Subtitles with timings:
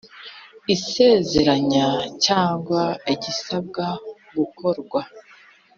[0.75, 1.87] isezeranya
[2.25, 2.81] cyangwa
[3.13, 3.85] igisabwa
[4.35, 5.01] gukorwa.